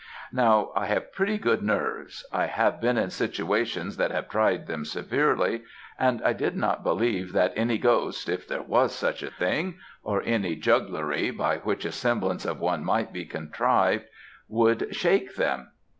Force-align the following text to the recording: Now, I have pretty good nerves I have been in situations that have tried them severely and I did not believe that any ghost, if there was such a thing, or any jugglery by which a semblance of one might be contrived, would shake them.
Now, 0.33 0.71
I 0.75 0.87
have 0.87 1.13
pretty 1.13 1.37
good 1.37 1.61
nerves 1.61 2.25
I 2.33 2.47
have 2.47 2.81
been 2.81 2.97
in 2.97 3.11
situations 3.11 3.97
that 3.97 4.09
have 4.09 4.29
tried 4.29 4.65
them 4.65 4.83
severely 4.83 5.61
and 5.99 6.23
I 6.23 6.33
did 6.33 6.55
not 6.57 6.81
believe 6.83 7.33
that 7.33 7.53
any 7.55 7.77
ghost, 7.77 8.27
if 8.27 8.47
there 8.47 8.63
was 8.63 8.95
such 8.95 9.21
a 9.21 9.29
thing, 9.29 9.77
or 10.01 10.23
any 10.25 10.55
jugglery 10.55 11.29
by 11.29 11.57
which 11.57 11.85
a 11.85 11.91
semblance 11.91 12.45
of 12.47 12.59
one 12.59 12.83
might 12.83 13.13
be 13.13 13.25
contrived, 13.25 14.05
would 14.49 14.95
shake 14.95 15.35
them. 15.35 15.67